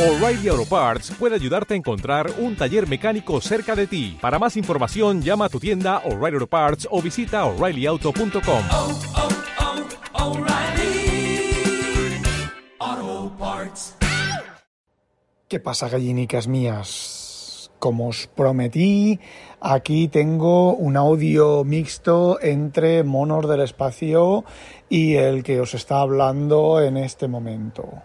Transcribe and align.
O'Reilly 0.00 0.48
Auto 0.48 0.64
Parts 0.64 1.10
puede 1.18 1.34
ayudarte 1.34 1.74
a 1.74 1.76
encontrar 1.76 2.30
un 2.38 2.56
taller 2.56 2.88
mecánico 2.88 3.38
cerca 3.42 3.76
de 3.76 3.86
ti. 3.86 4.16
Para 4.18 4.38
más 4.38 4.56
información, 4.56 5.20
llama 5.20 5.44
a 5.44 5.48
tu 5.50 5.60
tienda 5.60 5.98
O'Reilly 6.06 6.36
Auto 6.36 6.46
Parts 6.46 6.88
o 6.90 7.02
visita 7.02 7.44
oreillyauto.com. 7.44 8.62
oh, 8.72 8.98
oh, 12.80 13.32
Parts. 13.38 13.96
¿Qué 15.46 15.60
pasa, 15.60 15.90
gallinicas 15.90 16.48
mías? 16.48 17.70
Como 17.78 18.08
os 18.08 18.26
prometí, 18.26 19.20
aquí 19.60 20.08
tengo 20.08 20.76
un 20.76 20.96
audio 20.96 21.62
mixto 21.62 22.40
entre 22.40 23.04
Monos 23.04 23.46
del 23.46 23.60
Espacio 23.60 24.46
y 24.88 25.16
el 25.16 25.42
que 25.42 25.60
os 25.60 25.74
está 25.74 26.00
hablando 26.00 26.80
en 26.80 26.96
este 26.96 27.28
momento. 27.28 28.02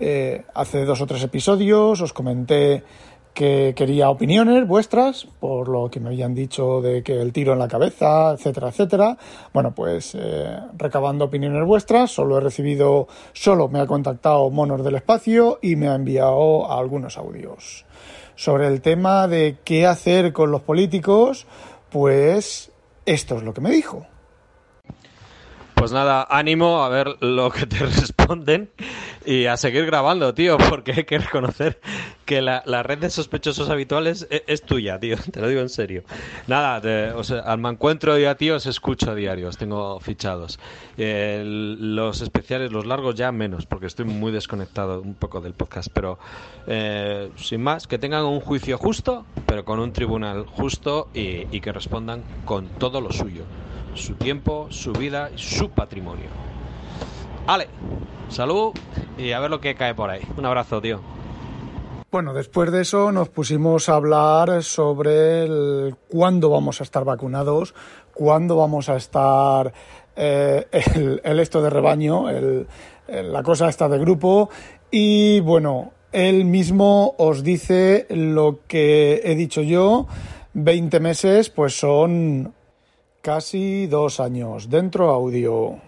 Eh, 0.00 0.44
hace 0.54 0.84
dos 0.84 1.00
o 1.00 1.06
tres 1.10 1.24
episodios 1.24 2.00
os 2.00 2.12
comenté 2.12 2.84
que 3.34 3.74
quería 3.76 4.10
opiniones 4.10 4.66
vuestras 4.66 5.26
por 5.40 5.68
lo 5.68 5.90
que 5.90 5.98
me 5.98 6.08
habían 6.08 6.34
dicho 6.34 6.80
de 6.80 7.02
que 7.02 7.20
el 7.20 7.32
tiro 7.32 7.52
en 7.52 7.58
la 7.58 7.66
cabeza, 7.66 8.30
etcétera, 8.30 8.68
etcétera. 8.68 9.18
Bueno, 9.52 9.74
pues 9.74 10.14
eh, 10.14 10.56
recabando 10.76 11.24
opiniones 11.24 11.66
vuestras, 11.66 12.12
solo 12.12 12.38
he 12.38 12.40
recibido, 12.40 13.08
solo 13.32 13.68
me 13.68 13.80
ha 13.80 13.86
contactado 13.86 14.50
Monos 14.50 14.84
del 14.84 14.94
Espacio 14.94 15.58
y 15.62 15.74
me 15.74 15.88
ha 15.88 15.96
enviado 15.96 16.70
algunos 16.70 17.18
audios. 17.18 17.84
Sobre 18.36 18.68
el 18.68 18.80
tema 18.80 19.26
de 19.26 19.58
qué 19.64 19.84
hacer 19.84 20.32
con 20.32 20.52
los 20.52 20.62
políticos, 20.62 21.48
pues 21.90 22.70
esto 23.04 23.36
es 23.36 23.42
lo 23.42 23.52
que 23.52 23.60
me 23.60 23.70
dijo. 23.70 24.06
Pues 25.74 25.92
nada, 25.92 26.26
ánimo 26.28 26.82
a 26.82 26.88
ver 26.88 27.16
lo 27.20 27.50
que 27.50 27.66
te 27.66 27.78
responden 27.86 28.70
y 29.28 29.44
a 29.44 29.58
seguir 29.58 29.84
grabando, 29.84 30.32
tío, 30.32 30.56
porque 30.70 30.92
hay 30.92 31.04
que 31.04 31.18
reconocer 31.18 31.78
que 32.24 32.40
la, 32.40 32.62
red 32.82 32.96
de 32.96 33.10
sospechosos 33.10 33.68
habituales 33.68 34.26
es, 34.30 34.42
es, 34.46 34.62
tuya, 34.62 34.98
tío, 34.98 35.16
te 35.32 35.42
lo 35.42 35.48
digo 35.48 35.60
en 35.60 35.68
serio. 35.68 36.02
Nada, 36.46 37.14
o 37.14 37.22
sea, 37.22 37.40
al 37.40 37.58
mancuentro 37.58 38.18
y 38.18 38.24
a 38.24 38.36
ti 38.36 38.50
os 38.50 38.64
escucho 38.64 39.10
a 39.10 39.14
diario, 39.14 39.48
os 39.48 39.58
tengo 39.58 40.00
fichados. 40.00 40.58
Eh, 40.96 41.42
los 41.44 42.22
especiales, 42.22 42.72
los 42.72 42.86
largos 42.86 43.16
ya 43.16 43.30
menos, 43.30 43.66
porque 43.66 43.84
estoy 43.84 44.06
muy 44.06 44.32
desconectado 44.32 45.02
un 45.02 45.14
poco 45.14 45.42
del 45.42 45.52
podcast, 45.52 45.88
pero 45.92 46.18
eh, 46.66 47.30
sin 47.36 47.62
más, 47.62 47.86
que 47.86 47.98
tengan 47.98 48.24
un 48.24 48.40
juicio 48.40 48.78
justo, 48.78 49.26
pero 49.44 49.66
con 49.66 49.78
un 49.78 49.92
tribunal 49.92 50.46
justo 50.46 51.08
y, 51.12 51.54
y 51.54 51.60
que 51.60 51.70
respondan 51.72 52.22
con 52.46 52.68
todo 52.78 53.02
lo 53.02 53.12
suyo 53.12 53.42
su 53.94 54.14
tiempo, 54.14 54.68
su 54.70 54.92
vida 54.92 55.30
y 55.34 55.38
su 55.38 55.70
patrimonio. 55.70 56.57
Ale, 57.48 57.66
salud 58.28 58.74
y 59.16 59.32
a 59.32 59.40
ver 59.40 59.48
lo 59.48 59.58
que 59.58 59.74
cae 59.74 59.94
por 59.94 60.10
ahí. 60.10 60.20
Un 60.36 60.44
abrazo, 60.44 60.82
tío. 60.82 61.00
Bueno, 62.10 62.34
después 62.34 62.70
de 62.70 62.82
eso 62.82 63.10
nos 63.10 63.30
pusimos 63.30 63.88
a 63.88 63.94
hablar 63.94 64.62
sobre 64.62 65.94
cuándo 66.10 66.50
vamos 66.50 66.82
a 66.82 66.84
estar 66.84 67.06
vacunados, 67.06 67.74
cuándo 68.12 68.54
vamos 68.56 68.90
a 68.90 68.96
estar 68.96 69.72
eh, 70.14 70.66
el, 71.24 71.40
esto 71.40 71.62
de 71.62 71.70
rebaño, 71.70 72.26
la 73.08 73.42
cosa 73.42 73.70
esta 73.70 73.88
de 73.88 73.98
grupo 73.98 74.50
y 74.90 75.40
bueno, 75.40 75.92
él 76.12 76.44
mismo 76.44 77.14
os 77.16 77.42
dice 77.42 78.06
lo 78.10 78.60
que 78.68 79.22
he 79.24 79.34
dicho 79.34 79.62
yo, 79.62 80.06
20 80.52 81.00
meses 81.00 81.48
pues 81.48 81.78
son 81.78 82.52
casi 83.22 83.86
dos 83.86 84.20
años. 84.20 84.68
Dentro 84.68 85.08
audio. 85.08 85.87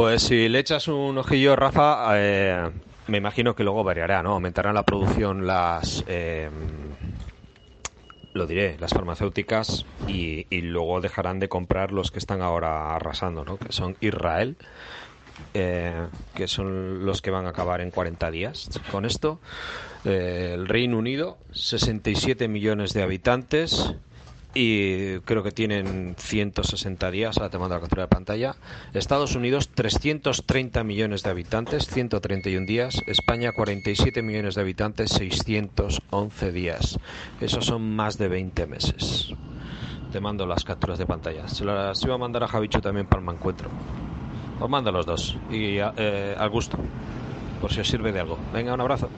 Pues 0.00 0.22
si 0.22 0.48
le 0.48 0.60
echas 0.60 0.88
un 0.88 1.18
ojillo, 1.18 1.56
Rafa, 1.56 2.12
eh, 2.14 2.70
me 3.08 3.18
imagino 3.18 3.54
que 3.54 3.64
luego 3.64 3.84
variará, 3.84 4.22
¿no? 4.22 4.32
Aumentarán 4.32 4.74
la 4.74 4.82
producción 4.82 5.46
las... 5.46 6.02
Eh, 6.06 6.48
lo 8.32 8.46
diré, 8.46 8.78
las 8.80 8.94
farmacéuticas 8.94 9.84
y, 10.08 10.46
luego 10.62 11.02
dejarán 11.02 11.38
de 11.38 11.50
comprar 11.50 11.92
los 11.92 12.10
que 12.10 12.18
están 12.18 12.40
ahora 12.40 12.96
arrasando, 12.96 13.44
¿no? 13.44 13.58
Que 13.58 13.72
son 13.72 13.94
Israel, 14.00 14.56
eh, 15.52 16.06
que 16.34 16.48
son 16.48 17.04
los 17.04 17.20
que 17.20 17.30
van 17.30 17.44
a 17.44 17.50
acabar 17.50 17.82
en 17.82 17.90
40 17.90 18.30
días 18.30 18.70
con 18.90 19.04
esto. 19.04 19.38
Eh, 20.06 20.52
el 20.54 20.66
Reino 20.66 20.96
Unido, 20.96 21.36
67 21.52 22.48
millones 22.48 22.94
de 22.94 23.02
habitantes, 23.02 23.92
y 24.54 25.18
creo 25.20 25.42
que 25.42 25.52
tienen 25.52 26.14
160 26.18 27.10
días, 27.10 27.36
ahora 27.36 27.50
te 27.50 27.58
mando 27.58 27.74
la 27.74 27.80
captura 27.80 28.02
de 28.02 28.08
pantalla. 28.08 28.56
Estados 28.92 29.34
Unidos, 29.36 29.68
330 29.68 30.82
millones 30.82 31.22
de 31.22 31.30
habitantes, 31.30 31.86
131 31.86 32.66
días. 32.66 33.02
España, 33.06 33.52
47 33.52 34.22
millones 34.22 34.56
de 34.56 34.62
habitantes, 34.62 35.10
611 35.12 36.52
días. 36.52 36.98
Esos 37.40 37.66
son 37.66 37.94
más 37.94 38.18
de 38.18 38.28
20 38.28 38.66
meses. 38.66 39.32
Te 40.10 40.20
mando 40.20 40.46
las 40.46 40.64
capturas 40.64 40.98
de 40.98 41.06
pantalla. 41.06 41.46
Se 41.46 41.64
las 41.64 42.02
iba 42.02 42.14
a 42.14 42.18
mandar 42.18 42.42
a 42.42 42.48
Javicho 42.48 42.80
también 42.80 43.06
para 43.06 43.22
el 43.22 43.28
encuentro. 43.28 43.70
Os 44.58 44.68
mando 44.68 44.90
los 44.90 45.06
dos 45.06 45.38
y 45.50 45.78
eh, 45.78 46.34
al 46.36 46.50
gusto, 46.50 46.76
por 47.60 47.72
si 47.72 47.80
os 47.80 47.88
sirve 47.88 48.12
de 48.12 48.20
algo. 48.20 48.36
Venga, 48.52 48.74
un 48.74 48.80
abrazo. 48.80 49.08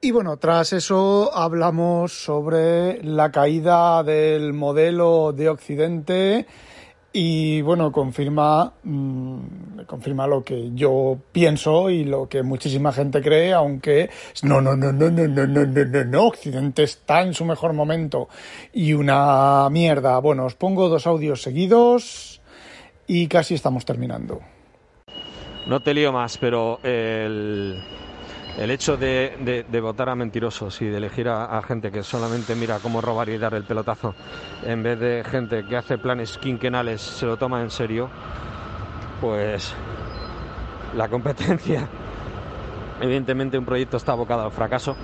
Y 0.00 0.12
bueno, 0.12 0.36
tras 0.36 0.72
eso 0.72 1.34
hablamos 1.34 2.12
sobre 2.12 3.02
la 3.02 3.32
caída 3.32 4.04
del 4.04 4.52
modelo 4.52 5.32
de 5.32 5.48
Occidente 5.48 6.46
y 7.12 7.62
bueno, 7.62 7.90
confirma, 7.90 8.74
mmm, 8.84 9.80
confirma 9.88 10.28
lo 10.28 10.44
que 10.44 10.70
yo 10.72 11.18
pienso 11.32 11.90
y 11.90 12.04
lo 12.04 12.28
que 12.28 12.44
muchísima 12.44 12.92
gente 12.92 13.20
cree, 13.20 13.52
aunque 13.52 14.08
no, 14.44 14.60
no, 14.60 14.76
no, 14.76 14.92
no, 14.92 15.10
no, 15.10 15.26
no, 15.26 15.46
no, 15.48 15.66
no, 15.66 15.84
no, 15.84 16.04
no, 16.04 16.26
Occidente 16.26 16.84
está 16.84 17.22
en 17.22 17.34
su 17.34 17.44
mejor 17.44 17.72
momento 17.72 18.28
y 18.72 18.92
una 18.92 19.68
mierda. 19.68 20.20
Bueno, 20.20 20.44
os 20.44 20.54
pongo 20.54 20.88
dos 20.88 21.08
audios 21.08 21.42
seguidos 21.42 22.40
y 23.08 23.26
casi 23.26 23.54
estamos 23.54 23.84
terminando. 23.84 24.38
No 25.66 25.80
te 25.80 25.92
lío 25.92 26.12
más, 26.12 26.38
pero 26.38 26.78
el 26.84 27.82
el 28.58 28.72
hecho 28.72 28.96
de, 28.96 29.64
votar 29.80 30.08
a 30.08 30.16
mentirosos 30.16 30.82
y 30.82 30.86
de 30.86 30.96
elegir 30.96 31.28
a, 31.28 31.62
gente 31.62 31.92
que 31.92 32.02
solamente 32.02 32.56
mira 32.56 32.80
cómo 32.80 33.00
robar 33.00 33.28
y 33.28 33.38
dar 33.38 33.54
el 33.54 33.62
pelotazo, 33.62 34.14
en 34.64 34.82
vez 34.82 34.98
de 34.98 35.22
gente 35.24 35.64
que 35.64 35.76
hace 35.76 35.96
planes 35.96 36.38
quinquenales, 36.38 37.00
se 37.00 37.26
lo 37.26 37.36
toma 37.36 37.62
en 37.62 37.70
serio, 37.70 38.10
pues 39.20 39.72
la 40.96 41.08
competencia, 41.08 41.88
evidentemente 43.00 43.56
un 43.56 43.64
proyecto 43.64 43.96
está 43.96 44.12
abocado 44.12 44.44
al 44.44 44.52
fracaso 44.52 44.96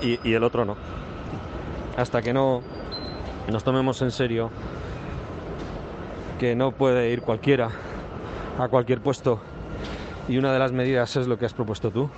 y 0.00 0.32
el 0.32 0.44
otro 0.44 0.64
no. 0.64 0.76
Hasta 1.96 2.22
que 2.22 2.32
no 2.32 2.62
nos 3.50 3.64
tomemos 3.64 4.00
en 4.02 4.12
serio 4.12 4.50
que 6.38 6.54
no 6.54 6.72
puede 6.72 7.10
ir 7.10 7.22
cualquiera 7.22 7.70
a 8.58 8.68
cualquier 8.68 9.00
puesto 9.00 9.40
y 10.28 10.38
una 10.38 10.52
de 10.52 10.58
las 10.58 10.72
medidas 10.72 11.16
es 11.16 11.26
lo 11.26 11.38
que 11.38 11.46
has 11.46 11.52
propuesto 11.52 11.90
tú, 11.90 12.08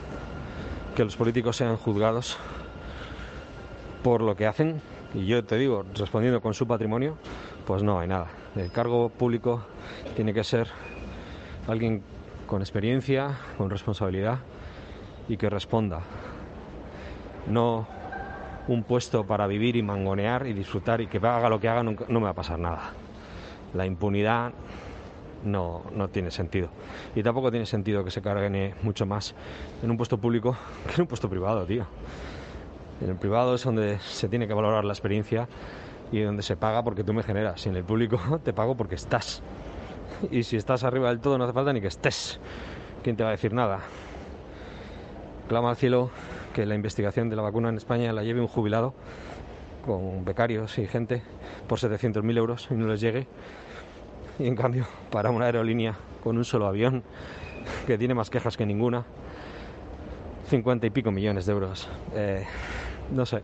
que 0.96 1.04
los 1.04 1.16
políticos 1.16 1.56
sean 1.56 1.76
juzgados 1.76 2.38
por 4.02 4.22
lo 4.22 4.34
que 4.34 4.46
hacen 4.46 4.80
y 5.14 5.26
yo 5.26 5.44
te 5.44 5.56
digo, 5.58 5.84
respondiendo 5.94 6.40
con 6.40 6.54
su 6.54 6.66
patrimonio, 6.66 7.18
pues 7.66 7.82
no 7.82 8.00
hay 8.00 8.08
nada. 8.08 8.28
El 8.56 8.72
cargo 8.72 9.10
público 9.10 9.62
tiene 10.14 10.32
que 10.32 10.42
ser 10.42 10.68
alguien 11.68 12.02
con 12.46 12.62
experiencia, 12.62 13.38
con 13.58 13.68
responsabilidad 13.68 14.38
y 15.28 15.36
que 15.36 15.50
responda. 15.50 16.00
No 17.46 17.86
un 18.66 18.82
puesto 18.82 19.26
para 19.26 19.46
vivir 19.46 19.76
y 19.76 19.82
mangonear 19.82 20.46
y 20.46 20.54
disfrutar 20.54 21.02
y 21.02 21.08
que 21.08 21.18
haga 21.18 21.50
lo 21.50 21.60
que 21.60 21.68
haga, 21.68 21.82
no, 21.82 21.94
me 22.08 22.20
va 22.20 22.30
a 22.30 22.34
pasar 22.34 22.58
nada. 22.58 22.92
La 23.74 23.84
impunidad 23.84 24.52
no, 25.44 25.82
no, 25.94 26.08
tiene 26.08 26.30
sentido. 26.30 26.68
Y 27.14 27.22
tampoco 27.22 27.50
tiene 27.50 27.66
sentido 27.66 28.04
que 28.04 28.10
se 28.10 28.22
carguen 28.22 28.74
mucho 28.82 29.06
más 29.06 29.34
en 29.82 29.90
un 29.90 29.96
puesto 29.96 30.18
público 30.18 30.56
que 30.86 30.94
en 30.94 31.02
un 31.02 31.06
puesto 31.06 31.28
privado, 31.28 31.64
tío. 31.64 31.86
En 33.00 33.10
el 33.10 33.16
privado 33.16 33.54
es 33.54 33.64
donde 33.64 33.98
se 33.98 34.28
tiene 34.28 34.48
que 34.48 34.54
valorar 34.54 34.84
la 34.84 34.92
experiencia 34.92 35.48
y 36.12 36.20
donde 36.20 36.42
se 36.42 36.56
paga 36.56 36.82
porque 36.82 37.04
tú 37.04 37.12
me 37.12 37.22
generas. 37.22 37.64
Y 37.66 37.68
en 37.68 37.76
el 37.76 37.84
público 37.84 38.18
te 38.44 38.52
pago 38.52 38.76
porque 38.76 38.94
estás. 38.94 39.42
Y 40.30 40.44
si 40.44 40.56
estás 40.56 40.82
arriba 40.84 41.08
del 41.08 41.20
todo 41.20 41.36
no 41.36 41.44
hace 41.44 41.52
falta 41.52 41.72
ni 41.72 41.80
que 41.80 41.88
estés. 41.88 42.40
¿Quién 43.02 43.16
te 43.16 43.22
va 43.22 43.30
a 43.30 43.32
decir 43.32 43.52
nada? 43.52 43.80
Clama 45.48 45.70
al 45.70 45.76
cielo 45.76 46.10
que 46.54 46.64
la 46.66 46.74
investigación 46.74 47.28
de 47.28 47.36
la 47.36 47.42
vacuna 47.42 47.68
en 47.68 47.76
España 47.76 48.12
la 48.12 48.24
lleve 48.24 48.40
un 48.40 48.48
jubilado 48.48 48.94
con 49.84 50.24
becarios 50.24 50.78
y 50.78 50.86
gente 50.86 51.22
por 51.68 51.78
700.000 51.78 52.36
euros 52.36 52.68
y 52.70 52.74
no 52.74 52.88
les 52.88 53.00
llegue 53.00 53.28
y 54.38 54.46
en 54.46 54.56
cambio 54.56 54.86
para 55.10 55.30
una 55.30 55.46
aerolínea 55.46 55.96
con 56.22 56.36
un 56.36 56.44
solo 56.44 56.66
avión 56.66 57.02
que 57.86 57.98
tiene 57.98 58.14
más 58.14 58.30
quejas 58.30 58.56
que 58.56 58.66
ninguna 58.66 59.04
50 60.48 60.86
y 60.86 60.90
pico 60.90 61.10
millones 61.10 61.46
de 61.46 61.52
euros 61.52 61.88
eh, 62.14 62.44
no 63.10 63.26
sé 63.26 63.42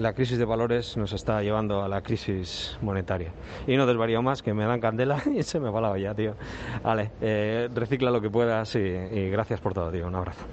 la 0.00 0.14
crisis 0.14 0.38
de 0.38 0.46
valores 0.46 0.96
nos 0.96 1.12
está 1.12 1.42
llevando 1.42 1.82
a 1.82 1.88
la 1.88 2.00
crisis 2.00 2.78
monetaria. 2.80 3.32
Y 3.66 3.76
no 3.76 3.84
desvarío 3.86 4.22
más, 4.22 4.42
que 4.42 4.54
me 4.54 4.64
dan 4.64 4.80
candela 4.80 5.22
y 5.34 5.42
se 5.42 5.60
me 5.60 5.68
va 5.68 5.80
la 5.82 5.90
olla, 5.90 6.14
tío. 6.14 6.36
Vale, 6.82 7.10
eh, 7.20 7.68
recicla 7.74 8.10
lo 8.10 8.20
que 8.20 8.30
puedas 8.30 8.74
y, 8.76 8.78
y 8.78 9.28
gracias 9.28 9.60
por 9.60 9.74
todo, 9.74 9.90
tío. 9.92 10.06
Un 10.06 10.14
abrazo. 10.14 10.46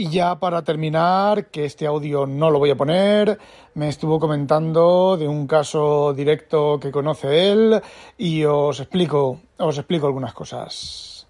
Y 0.00 0.10
ya 0.10 0.38
para 0.38 0.62
terminar, 0.62 1.46
que 1.46 1.64
este 1.64 1.84
audio 1.84 2.24
no 2.24 2.52
lo 2.52 2.60
voy 2.60 2.70
a 2.70 2.76
poner, 2.76 3.36
me 3.74 3.88
estuvo 3.88 4.20
comentando 4.20 5.16
de 5.16 5.26
un 5.26 5.48
caso 5.48 6.14
directo 6.14 6.78
que 6.78 6.92
conoce 6.92 7.50
él 7.50 7.82
y 8.16 8.44
os 8.44 8.78
explico, 8.78 9.40
os 9.56 9.76
explico 9.76 10.06
algunas 10.06 10.34
cosas. 10.34 11.26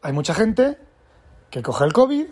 Hay 0.00 0.12
mucha 0.12 0.32
gente 0.32 0.78
que 1.50 1.60
coge 1.60 1.86
el 1.86 1.92
COVID, 1.92 2.26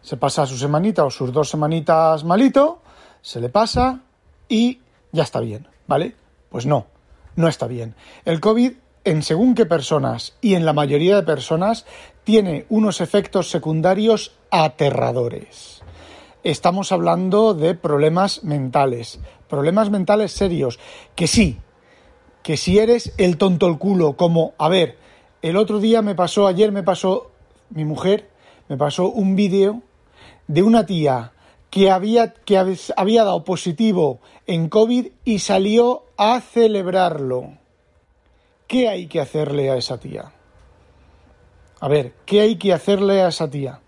se 0.00 0.16
pasa 0.16 0.46
su 0.46 0.56
semanita 0.56 1.04
o 1.04 1.10
sus 1.10 1.32
dos 1.32 1.48
semanitas 1.48 2.22
malito, 2.22 2.80
se 3.20 3.40
le 3.40 3.48
pasa 3.48 4.02
y 4.48 4.80
ya 5.10 5.24
está 5.24 5.40
bien, 5.40 5.66
¿vale? 5.88 6.14
Pues 6.50 6.66
no, 6.66 6.86
no 7.34 7.48
está 7.48 7.66
bien. 7.66 7.96
El 8.24 8.38
COVID 8.38 8.74
en 9.02 9.22
según 9.22 9.56
qué 9.56 9.66
personas 9.66 10.36
y 10.40 10.54
en 10.54 10.64
la 10.64 10.72
mayoría 10.72 11.16
de 11.16 11.22
personas 11.22 11.84
tiene 12.26 12.66
unos 12.70 13.00
efectos 13.00 13.48
secundarios 13.48 14.32
aterradores. 14.50 15.80
Estamos 16.42 16.90
hablando 16.90 17.54
de 17.54 17.76
problemas 17.76 18.42
mentales, 18.42 19.20
problemas 19.48 19.90
mentales 19.90 20.32
serios, 20.32 20.80
que 21.14 21.28
sí, 21.28 21.60
que 22.42 22.56
si 22.56 22.80
eres 22.80 23.12
el 23.16 23.38
tonto 23.38 23.68
el 23.68 23.78
culo, 23.78 24.16
como, 24.16 24.54
a 24.58 24.68
ver, 24.68 24.98
el 25.40 25.56
otro 25.56 25.78
día 25.78 26.02
me 26.02 26.16
pasó, 26.16 26.48
ayer 26.48 26.72
me 26.72 26.82
pasó, 26.82 27.30
mi 27.70 27.84
mujer, 27.84 28.28
me 28.68 28.76
pasó 28.76 29.08
un 29.08 29.36
vídeo 29.36 29.82
de 30.48 30.64
una 30.64 30.84
tía 30.84 31.30
que 31.70 31.92
había, 31.92 32.34
que 32.34 32.58
había 32.96 33.22
dado 33.22 33.44
positivo 33.44 34.18
en 34.48 34.68
COVID 34.68 35.06
y 35.24 35.38
salió 35.38 36.06
a 36.16 36.40
celebrarlo. 36.40 37.52
¿Qué 38.66 38.88
hay 38.88 39.06
que 39.06 39.20
hacerle 39.20 39.70
a 39.70 39.76
esa 39.76 40.00
tía? 40.00 40.32
A 41.80 41.88
ver, 41.88 42.14
¿qué 42.24 42.40
hay 42.40 42.56
que 42.56 42.72
hacerle 42.72 43.20
a 43.22 43.28
esa 43.28 43.50
tía? 43.50 43.80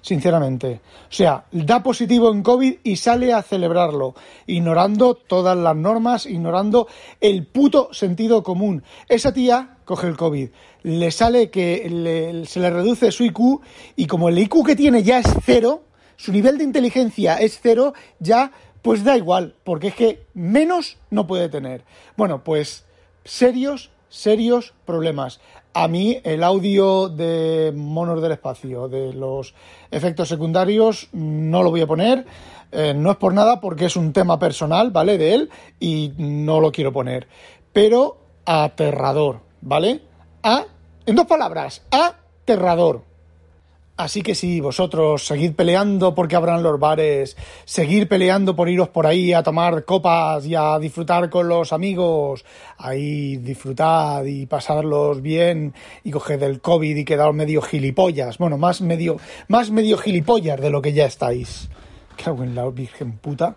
Sinceramente. 0.00 0.80
O 1.10 1.12
sea, 1.12 1.44
da 1.50 1.82
positivo 1.82 2.30
en 2.32 2.42
COVID 2.42 2.76
y 2.82 2.96
sale 2.96 3.32
a 3.32 3.42
celebrarlo, 3.42 4.14
ignorando 4.46 5.14
todas 5.14 5.56
las 5.56 5.76
normas, 5.76 6.26
ignorando 6.26 6.86
el 7.20 7.46
puto 7.46 7.92
sentido 7.92 8.42
común. 8.42 8.84
Esa 9.08 9.32
tía 9.32 9.78
coge 9.84 10.06
el 10.06 10.16
COVID, 10.16 10.48
le 10.84 11.10
sale 11.10 11.50
que 11.50 12.44
se 12.46 12.60
le 12.60 12.70
reduce 12.70 13.10
su 13.12 13.24
IQ 13.24 13.60
y 13.96 14.06
como 14.06 14.28
el 14.28 14.38
IQ 14.38 14.64
que 14.64 14.76
tiene 14.76 15.02
ya 15.02 15.18
es 15.18 15.26
cero, 15.44 15.82
su 16.16 16.32
nivel 16.32 16.56
de 16.56 16.64
inteligencia 16.64 17.36
es 17.36 17.58
cero, 17.60 17.92
ya 18.18 18.52
pues 18.80 19.04
da 19.04 19.16
igual, 19.16 19.56
porque 19.64 19.88
es 19.88 19.94
que 19.94 20.26
menos 20.32 20.96
no 21.10 21.26
puede 21.26 21.48
tener. 21.48 21.84
Bueno, 22.16 22.44
pues 22.44 22.86
serios 23.24 23.90
serios 24.16 24.74
problemas. 24.84 25.40
A 25.74 25.88
mí 25.88 26.18
el 26.24 26.42
audio 26.42 27.08
de 27.08 27.72
Monos 27.76 28.22
del 28.22 28.32
Espacio, 28.32 28.88
de 28.88 29.12
los 29.12 29.54
efectos 29.90 30.28
secundarios, 30.28 31.08
no 31.12 31.62
lo 31.62 31.70
voy 31.70 31.82
a 31.82 31.86
poner. 31.86 32.24
Eh, 32.72 32.94
no 32.94 33.10
es 33.10 33.16
por 33.18 33.34
nada 33.34 33.60
porque 33.60 33.84
es 33.84 33.96
un 33.96 34.12
tema 34.12 34.38
personal, 34.38 34.90
¿vale? 34.90 35.18
De 35.18 35.34
él 35.34 35.50
y 35.78 36.12
no 36.16 36.60
lo 36.60 36.72
quiero 36.72 36.92
poner. 36.92 37.28
Pero 37.72 38.18
aterrador, 38.46 39.40
¿vale? 39.60 40.00
A, 40.42 40.64
en 41.04 41.14
dos 41.14 41.26
palabras, 41.26 41.82
aterrador. 41.90 43.02
Así 43.96 44.20
que 44.20 44.34
si 44.34 44.60
vosotros 44.60 45.26
seguid 45.26 45.54
peleando 45.54 46.14
porque 46.14 46.36
abran 46.36 46.62
los 46.62 46.78
bares, 46.78 47.34
seguir 47.64 48.08
peleando 48.08 48.54
por 48.54 48.68
iros 48.68 48.90
por 48.90 49.06
ahí 49.06 49.32
a 49.32 49.42
tomar 49.42 49.86
copas 49.86 50.44
y 50.44 50.54
a 50.54 50.78
disfrutar 50.78 51.30
con 51.30 51.48
los 51.48 51.72
amigos, 51.72 52.44
ahí 52.76 53.38
disfrutad 53.38 54.22
y 54.26 54.44
pasarlos 54.44 55.22
bien 55.22 55.72
y 56.04 56.10
coged 56.10 56.42
el 56.42 56.60
COVID 56.60 56.94
y 56.94 57.04
quedaros 57.06 57.34
medio 57.34 57.62
gilipollas, 57.62 58.36
bueno, 58.36 58.58
más 58.58 58.82
medio, 58.82 59.16
más 59.48 59.70
medio 59.70 59.96
gilipollas 59.96 60.60
de 60.60 60.68
lo 60.68 60.82
que 60.82 60.92
ya 60.92 61.06
estáis. 61.06 61.70
¿Qué 62.18 62.28
hago 62.28 62.44
en 62.44 62.54
la 62.54 62.68
virgen 62.68 63.16
puta? 63.16 63.56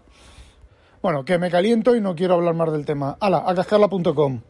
Bueno, 1.01 1.25
que 1.25 1.37
me 1.37 1.51
caliento 1.51 1.97
y 1.97 2.01
no 2.01 2.15
quiero 2.15 2.35
hablar 2.35 2.55
más 2.55 2.71
del 2.71 2.85
tema. 2.85 3.17
¡Hala! 3.19 3.43
A 3.45 3.55
cascarla.com. 3.55 4.41